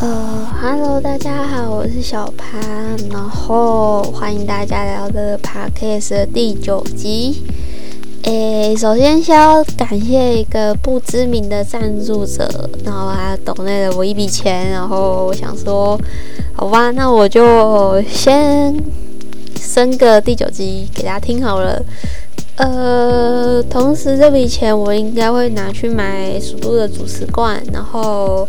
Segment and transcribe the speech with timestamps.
[0.00, 2.60] 呃，Hello，大家好，我是小潘，
[3.10, 7.44] 然后欢迎大家来到这个 Podcast 的第九集。
[8.24, 15.98] 诶，首先先要感谢一个不知名的赞助者，然后他抖内了我一笔钱，然后我想说，
[16.52, 18.74] 好吧，那我就先
[19.56, 21.80] 升个第九集给大家听好了。
[22.56, 28.46] 呃，同时这笔钱我应该会拿去买蜀都的主食罐，然后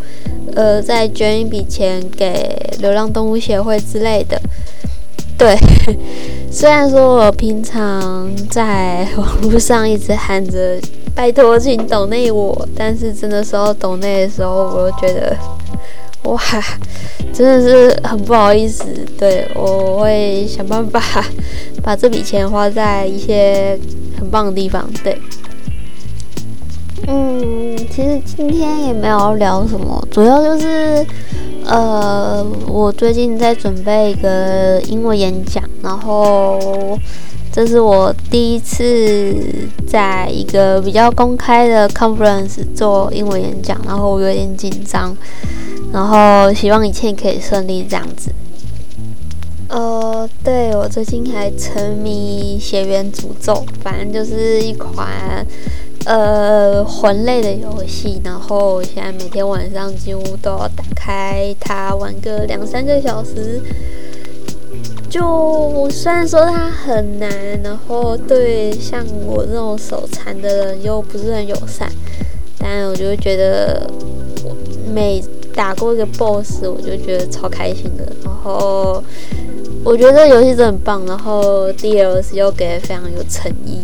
[0.56, 4.40] 呃再捐一笔钱给流浪动物协会之类的。
[5.38, 5.58] 对，
[6.52, 10.78] 虽然说我平常在网络上一直喊着
[11.16, 15.36] 拜托请抖内我，但是真的时候抖内的时候，我又觉得
[16.32, 16.40] 哇，
[17.34, 18.86] 真的是很不好意思。
[19.18, 21.02] 对我会想办法
[21.84, 23.80] 把这笔钱花在一些。
[24.16, 25.20] 很棒的地方，对。
[27.08, 31.06] 嗯，其实今天也没有聊什么，主要就是，
[31.66, 36.98] 呃，我最近在准备一个英文演讲，然后
[37.52, 39.36] 这是我第一次
[39.86, 45.14] 在一个比较公开的 conference 做英文演讲，然后我有点紧张，
[45.94, 48.32] 然后希望一切可以顺利这样子。
[49.70, 55.46] 呃，对我最近还沉迷《血缘诅咒》，反正就是一款
[56.06, 58.20] 呃魂类的游戏。
[58.24, 63.62] 然后我现在每天晚上几乎都要打开它玩个两三个小时。
[65.10, 67.30] 就虽然说它很难，
[67.64, 71.88] 然后对像我这种手残的人又不是很友善，
[72.58, 73.88] 但我就觉得
[74.92, 75.24] 每
[75.56, 78.06] 打过一个 BOSS，我就觉得超开心的。
[78.24, 79.04] 然后。
[79.86, 83.80] 我觉得这游戏真的很棒，然后 DLC 又给的非常有诚意，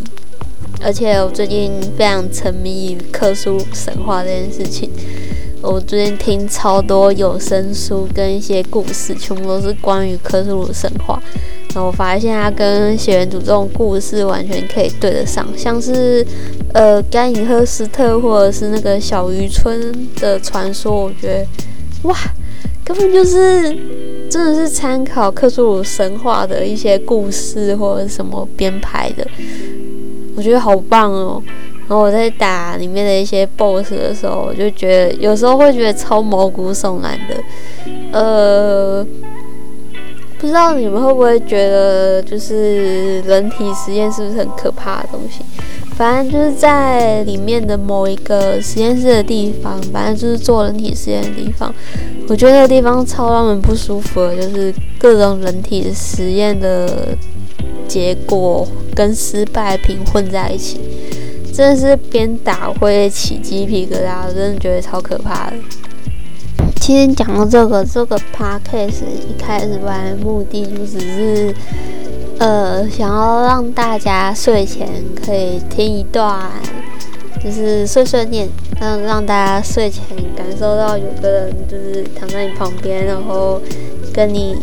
[0.82, 4.90] 而且我最近非常沉迷于克苏鲁神话这件事情。
[5.62, 11.22] 我最近听超多有声书跟一些故事，全部都是关于克苏鲁神话。
[11.74, 16.26] 然后我发现它跟血缘诅咒这种故事完全可以对得上，像是
[16.74, 21.48] 呃甘隐赫斯特或者是那个小渔村的传说，我觉得
[22.04, 22.16] 哇，
[22.84, 23.78] 根本就是。
[24.30, 29.28] 真的是参考克苏鲁神话的一些故事或者什么编排的，
[30.36, 31.42] 我觉得好棒哦。
[31.88, 37.36] 然后我在打里面的一些 BOSS 的时候，我就觉得有时候会觉得超毛骨悚然的。
[38.12, 39.04] 呃，
[40.40, 45.44] 不知道你们会不会觉得，就是人体实验是不是很可怕的东西？
[45.96, 51.74] 反正就是在里面的某一个实验室的地方，反正就是做人体实验的地方。
[52.30, 57.18] 我觉得那个地方超让人不舒服的，就是各种人体实验的
[57.86, 60.80] 结果跟失败品混在一起，
[61.54, 65.58] 真的是边打会起鸡皮疙瘩，我真的觉得超可怕的。
[66.90, 71.56] 其实讲到这个，这个 podcast 一开始本来目的就只是。
[72.40, 74.88] 呃，想要让大家睡前
[75.24, 76.50] 可以听一段，
[77.44, 78.50] 就是碎碎念，
[78.82, 80.02] 让让大家睡前
[80.36, 83.62] 感受到有个人就是躺在你旁边，然后
[84.12, 84.56] 跟你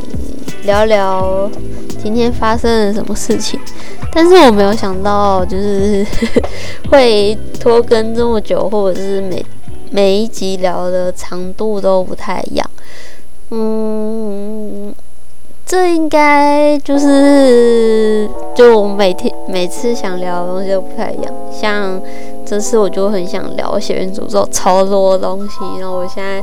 [0.64, 1.48] 聊聊
[2.02, 3.60] 今天发生了什么事情。
[4.10, 6.04] 但是我没有想到，就是
[6.90, 9.44] 会拖更这么久，或者是每
[9.90, 12.70] 每一集聊的长度都不太一样。
[13.50, 14.94] 嗯。
[15.68, 22.00] 这应该就是就我每天每次想聊的东西都不太一样，像
[22.46, 26.40] 这次我就很想聊血缘诅咒超多东西，然后我现在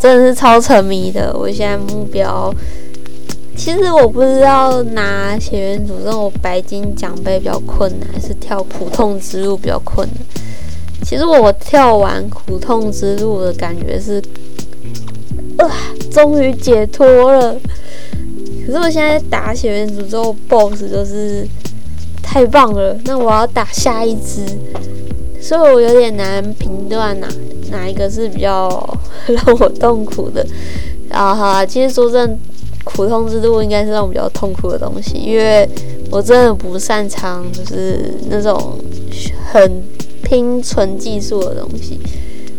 [0.00, 1.36] 真的是超沉迷的。
[1.38, 2.50] 我现在目标
[3.54, 10.43] 其实我不知道拿血缘诅咒白金奖杯比较困难，还是跳普通之路比较困难。
[11.04, 14.22] 其实我跳完苦痛之路的感觉是，
[15.58, 15.70] 啊，
[16.10, 17.54] 终于解脱了。
[18.66, 21.46] 可是我现在打血缘诅咒 BOSS 就是
[22.22, 24.46] 太棒了，那我要打下一只，
[25.40, 27.28] 所以我有点难评断哪
[27.70, 30.44] 哪一个是比较让我痛苦的。
[31.10, 32.38] 啊哈，其实说真，
[32.82, 35.68] 苦痛之路应该是让我比较痛苦的东西，因为
[36.10, 38.78] 我真的不擅长就是那种
[39.52, 39.82] 很
[40.24, 42.00] 拼纯技术的东西。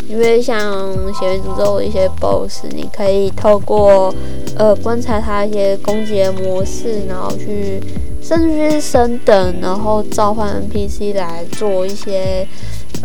[0.08, 4.14] 因为像血缘诅咒的一些 BOSS，你可以透过
[4.56, 7.82] 呃观察它一些攻击的模式，然后去
[8.22, 12.48] 甚至去升等，然后召唤 NPC 来做一些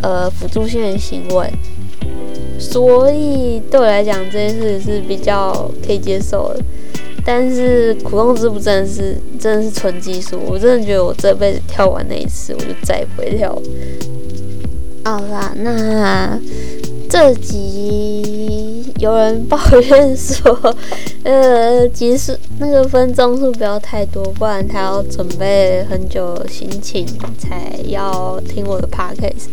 [0.02, 1.50] 呃辅助性的行为。
[2.58, 6.60] 所以对我来讲，这件事是比较可以接受的。
[7.24, 13.62] 但是苦痛之不真的是真的是纯技术，我真的觉得我这辈子跳完那一次，我就再也不会跳了。
[15.04, 16.38] 好啦，那。
[17.12, 20.56] 这集有人抱怨说，
[21.24, 27.04] 呃，集数那个分钟数不要太多，不然他要准备很久心情
[27.36, 29.48] 才要听我的 podcast。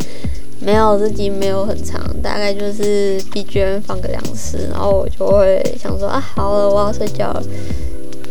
[0.60, 7.44] 没有，这集没有很长，大概就是 BGM 放个两次，然后我就会想说啊，好了，我要睡觉了。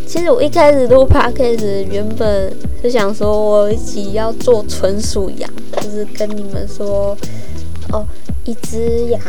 [0.06, 2.52] 其实我一开始录 podcast 原本
[2.82, 5.50] 是想说我一起要做纯属羊，
[5.82, 7.16] 就是跟你们说，
[7.92, 8.04] 哦，
[8.44, 9.20] 一只羊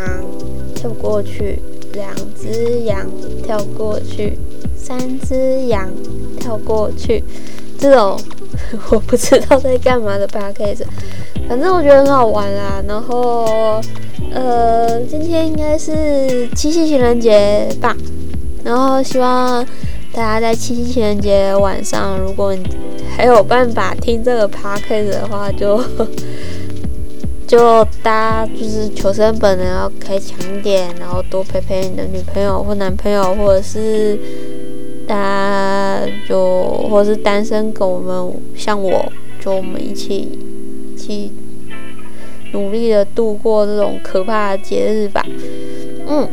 [0.76, 1.60] 跳过去，
[1.94, 3.06] 两只羊
[3.44, 4.38] 跳过去，
[4.76, 5.90] 三只羊
[6.40, 7.24] 跳过去，
[7.80, 8.20] 这种
[8.92, 10.84] 我不知道在干嘛的 podcast。
[11.48, 13.80] 反正我觉得很好玩啦，然后，
[14.34, 17.96] 呃，今天应该是七夕情人节吧，
[18.66, 19.66] 然后希望
[20.12, 22.62] 大家在七夕情人节晚上，如果你
[23.18, 25.84] 还有办法听这个 podcast 的话，就
[27.48, 34.20] 就大家就是求生本能要开强一点，然后多陪陪你的女朋友或男朋友，或者是
[35.08, 36.00] 大家
[36.30, 39.12] 就或是单身狗们，像我
[39.42, 40.38] 就我们一起。
[41.00, 41.32] 去
[42.52, 45.24] 努力的度过这种可怕的节日吧。
[46.08, 46.28] 嗯，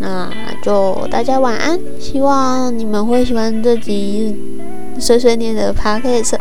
[0.00, 0.28] 那
[0.62, 4.34] 就大家晚安，希望你们会喜欢这集
[5.02, 6.36] 碎碎念的 podcast。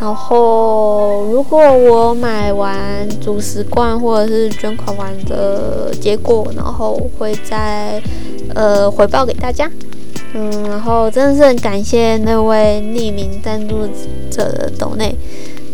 [0.00, 8.02] 然后，如果我买完主食罐或者是捐款完的结果，然后会再
[8.54, 9.70] 呃回报给大家。
[10.34, 13.86] 嗯，然后真的是很感谢那位匿名赞助
[14.30, 15.14] 者的抖内。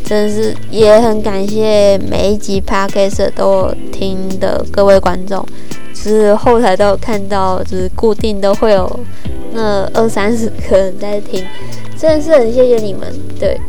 [0.04, 5.44] 真的是也很感谢每一集 podcast 都有听的各位观众，
[5.94, 9.00] 就是后台都有看到，就是固定都会有
[9.52, 11.44] 那二三十个人在听，
[12.00, 13.06] 真的是很谢谢你们。
[13.38, 13.60] 对，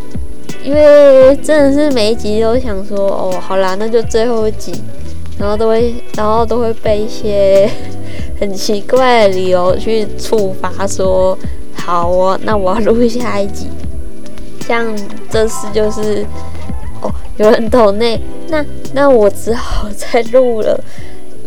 [0.63, 4.71] 因为真的是每一集都想说，哦，好啦，那就最后一集，
[5.37, 7.69] 然后都会，然后都会被一些
[8.39, 11.37] 很奇怪的理由去触发，说
[11.73, 13.67] 好哦，那我要录下一集。
[14.65, 14.95] 像
[15.29, 16.25] 这次就是
[17.01, 20.79] 哦，有人抖内，那那我只好再录了。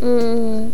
[0.02, 0.70] 嗯，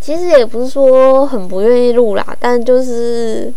[0.00, 3.52] 其实也不是说很不愿意录啦，但就是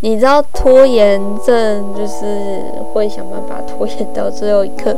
[0.00, 2.62] 你知道拖延症，就是
[2.92, 4.96] 会想办法拖延到最后一刻。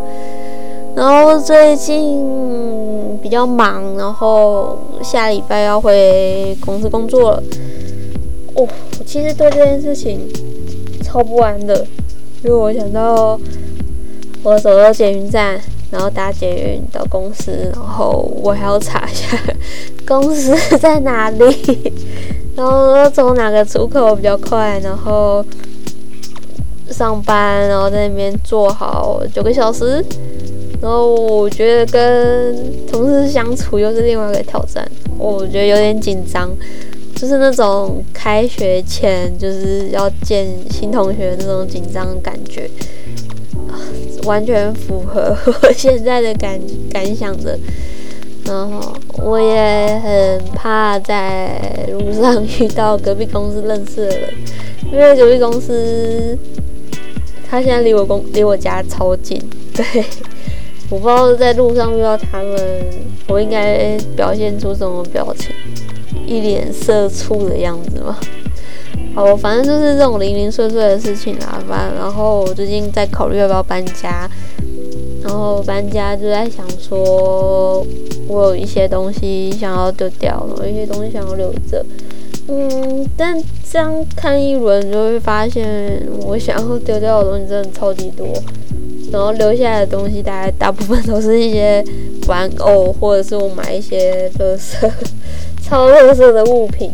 [0.94, 7.42] 然后最近比较忙，然后下礼拜要回公司工作了。
[8.54, 8.66] 哦，
[8.98, 10.20] 我其实对这件事情。
[11.04, 11.84] 超不完的，
[12.42, 13.38] 因为我想到
[14.42, 15.60] 我走到捷运站，
[15.90, 19.36] 然后搭捷运到公司，然后我还要查一下
[20.08, 21.92] 公司在哪里，
[22.54, 25.44] 然后走哪个出口比较快，然后
[26.90, 30.04] 上班，然后在那边坐好九个小时，
[30.80, 34.86] 然后我觉得跟同事相处又是另外一个挑战，
[35.18, 36.50] 我觉得有点紧张。
[37.14, 42.68] 就是那种开学前就是要见新同学那种紧张感觉，
[44.24, 46.58] 完全符合我现在的感
[46.90, 47.56] 感想的。
[48.44, 54.28] 然后我也很怕在路上遇到隔壁公司认识的人，
[54.92, 56.36] 因为隔壁公司
[57.48, 59.40] 他现在离我公离我家超近。
[59.74, 59.84] 对，
[60.90, 62.58] 我不知道在路上遇到他们，
[63.28, 65.54] 我应该表现出什么表情。
[66.26, 68.16] 一脸社畜的样子吗？
[69.14, 71.62] 好，反正就是这种零零碎碎的事情啊。
[71.68, 74.28] 反然后我最近在考虑要不要搬家，
[75.22, 77.84] 然后搬家就在想说，
[78.28, 81.84] 我有一些东西想要丢掉，有一些东西想要留着。
[82.48, 88.26] 嗯，但这样看一轮就会发现，我想要丢掉的东西真的超级多，
[89.12, 91.84] 然后留下来的东西大概大部分都是一些
[92.26, 94.90] 玩偶，或者是我买一些垃圾。
[95.62, 96.90] 超特色的物品，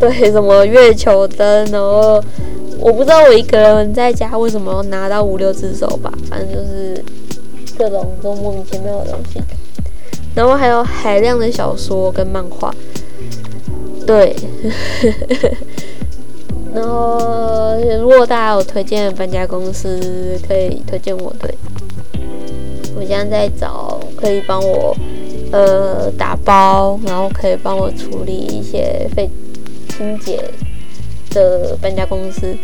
[0.00, 2.20] 对，什么月球灯，然后
[2.80, 7.04] 我不知道我一个人在家为什么要拿到五六只手吧，反正就是
[7.78, 9.40] 各种都莫名其妙的东西。
[10.34, 12.74] 然后还有海量的小说跟漫画，
[14.06, 14.34] 对。
[16.74, 21.34] 然后如果大家有推荐搬家公司，可以推荐我。
[21.40, 21.52] 对，
[22.96, 24.96] 我现在在找可以帮我。
[25.52, 29.28] 呃，打包，然后可以帮我处理一些废
[29.88, 30.40] 清洁
[31.30, 32.56] 的搬家公司，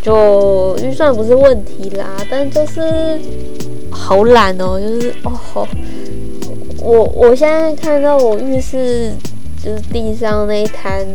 [0.00, 3.18] 就预算不是问题啦，但就是
[3.90, 5.66] 好懒哦，就是哦，
[6.84, 9.12] 我我现在看到我浴室
[9.62, 11.06] 就是地上那一滩，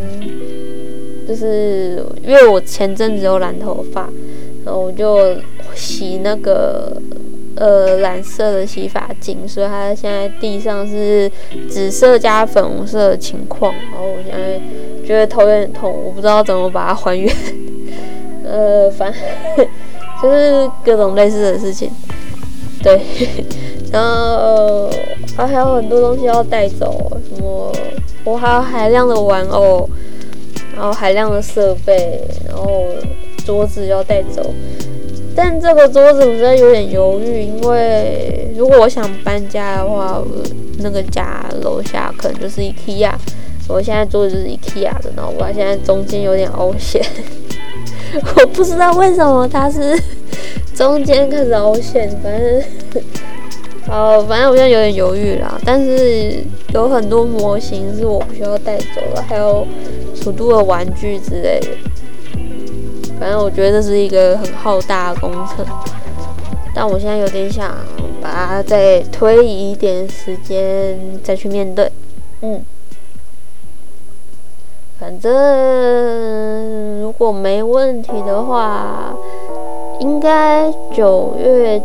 [1.28, 4.10] 就是因为我前阵子有染头发，
[4.66, 5.36] 然后我就
[5.76, 7.02] 洗那个。
[7.56, 11.30] 呃蓝色的洗发精，所以它现在地上是
[11.70, 13.74] 紫色加粉红色的情况。
[13.92, 14.58] 然后我现在
[15.06, 17.36] 觉得头有点痛，我不知道怎么把它还原。
[18.46, 19.68] 呃，反正
[20.24, 21.92] 就是各种类似的事情。
[22.82, 23.02] 对，
[23.92, 24.90] 然后
[25.38, 27.72] 啊还有很多东西要带走，什么
[28.24, 29.90] 我还有海量的玩偶，
[30.76, 32.84] 然后海量的设备，然后
[33.46, 34.54] 桌子要带走。
[35.36, 40.22] 但这个桌子我真的有点犹豫，因为如果我想搬家的话，
[40.80, 43.12] 那个家楼下可能就是 IKEA，
[43.70, 47.02] 我现在桌子就是 IKEA 的，然后我现在中间有点凹陷，
[48.36, 49.98] 我不知道为什么它是
[50.76, 53.04] 中间开始凹陷，反正，
[53.90, 55.60] 好，反正我现在有点犹豫啦。
[55.66, 56.44] 但是
[56.76, 59.66] 有很多模型是我不需要带走了，还有
[60.16, 61.70] 楚都的玩具之类的。
[63.20, 65.66] 反正我觉得这是一个很浩大的工程，
[66.76, 67.76] 但我现在有点想
[68.22, 71.92] 把它再推移一点时间再去面对。
[72.42, 72.62] 嗯，
[75.00, 79.16] 反正如果没问题的话，
[80.00, 81.82] 应该九月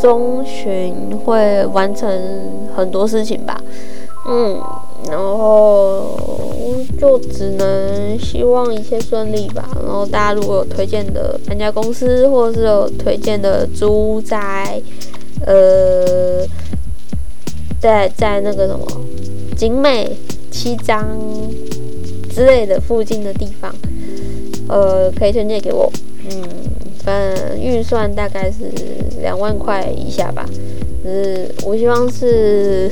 [0.00, 2.08] 中旬会完成
[2.76, 3.60] 很多事情吧。
[4.28, 4.60] 嗯。
[5.10, 6.18] 然后
[6.98, 9.68] 就只能希望一切顺利吧。
[9.84, 14.80] 然后大家如果有推荐的搬家公司，或者是有推荐的租宅，
[15.44, 16.42] 呃，
[17.78, 18.86] 在在那个什么
[19.58, 20.10] 景美、
[20.50, 21.06] 七张
[22.30, 23.70] 之类的附近的地方，
[24.68, 25.92] 呃，可以推荐给我。
[26.30, 26.42] 嗯，
[27.04, 28.70] 反正预算大概是
[29.20, 30.44] 两万块以下吧。
[31.04, 32.90] 是我希望是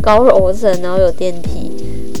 [0.00, 1.70] 高楼层，然后有电梯。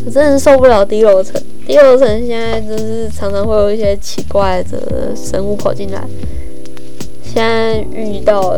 [0.04, 6.04] 我真的受不了低楼层，低楼层现在就是常常会有一些奇怪的生物跑进来。
[7.24, 8.54] 现在遇到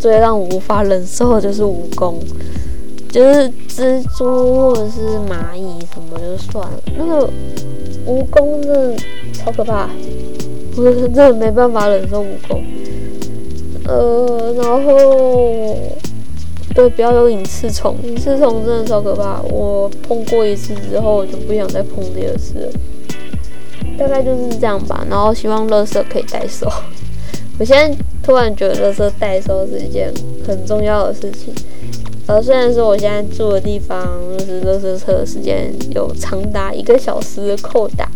[0.00, 2.14] 最让我无法忍受的就是蜈蚣，
[3.10, 7.30] 就是蜘蛛或者是蚂蚁什么就算了，那个
[8.06, 8.96] 蜈蚣真的
[9.32, 9.88] 超可怕，
[10.76, 12.62] 我真的没办法忍受蜈蚣。
[13.86, 15.76] 呃，然后
[16.74, 19.40] 对，不要有隐翅虫，隐翅虫真的超可怕。
[19.42, 22.72] 我碰过一次之后，我就不想再碰第二次了。
[23.96, 25.06] 大概就是这样吧。
[25.08, 26.66] 然后希望乐色可以代收。
[27.60, 30.12] 我现在突然觉得乐色代收是一件
[30.44, 31.54] 很重要的事情。
[32.26, 38.08] 呃，虽然说我现在住的地方就是乐色车的时间有长达一个小时的扣打，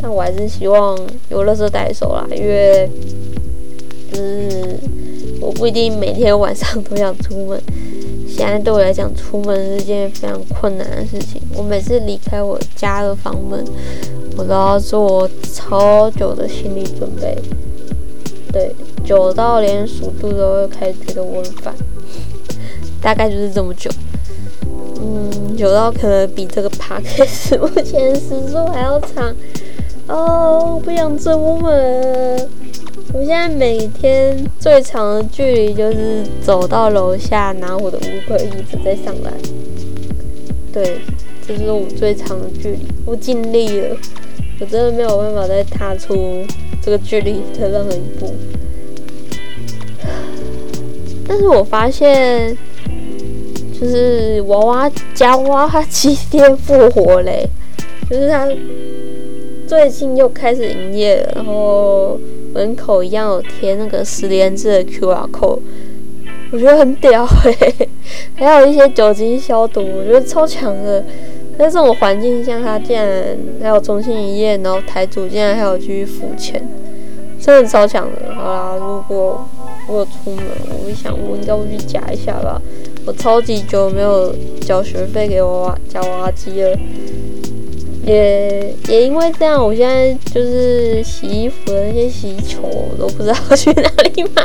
[0.00, 2.88] 但我还是希望有乐色代收啦，因为
[4.10, 4.78] 就是。
[5.40, 7.60] 我不一定每天晚上都想出门，
[8.28, 11.42] 现在对我来讲，出门是件非常困难的事情。
[11.56, 13.64] 我每次离开我家的房门，
[14.36, 17.36] 我都要做超久的心理准备，
[18.52, 18.72] 对，
[19.04, 21.74] 久到连数度都会开始觉得我很烦，
[23.00, 23.90] 大概就是这么久。
[25.00, 29.34] 嗯，久到可能比这个 p a r k 目前时速还要长。
[30.12, 32.48] 哦，不想出门。
[33.14, 39.32] 我现在每天最长的距离就是走到楼下拿我的乌龟椅子再上来，
[40.70, 40.98] 对，
[41.46, 42.78] 这是我最长的距离。
[43.06, 43.96] 我尽力了，
[44.60, 46.44] 我真的没有办法再踏出
[46.82, 48.34] 这个距离的任何一步。
[51.26, 52.54] 但是我发现，
[53.80, 57.48] 就是娃娃家娃娃机店复活嘞，
[58.10, 58.46] 就是它
[59.72, 62.20] 最近又开始营业了，然后。
[62.52, 65.58] 门口一样有贴那个十连字的 QR code，
[66.50, 67.88] 我觉得很屌哎，
[68.36, 71.02] 还有一些酒精消毒，我觉得超强的。
[71.58, 76.62] 在这种环境下，他竟然还有重新营业，然后台主竟然还有继续付钱，
[77.40, 78.34] 真的超强的。
[78.34, 79.48] 好啦，如果
[79.88, 80.44] 我有出门，
[80.84, 82.60] 我想我应该会去夹一下吧。
[83.06, 86.78] 我超级久没有交学费给娃娃夹娃娃机了。
[88.04, 94.42] 也也因为这样，我现在就是洗衣服的那些洗衣球，我都不知道去哪里买，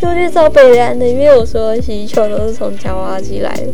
[0.00, 3.66] 就去找北兰的，因为我说洗衣球都是从夹娃机来的。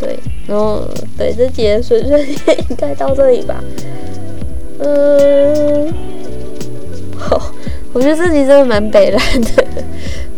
[0.00, 3.62] 对，然后对这节顺顺应该到这里吧。
[4.78, 5.92] 嗯，
[7.16, 7.52] 好，
[7.92, 9.64] 我觉得这集真的蛮北兰的，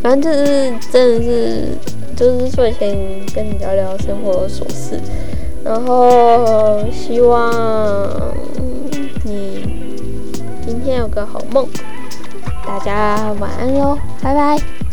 [0.03, 1.69] 反正就是真的是
[2.17, 2.97] 就是睡前
[3.35, 4.99] 跟你聊聊生活琐事。
[5.65, 7.51] 然后希望
[9.25, 9.67] 你
[10.65, 11.67] 今天有个好梦，
[12.67, 14.84] 大家晚安喽，拜拜。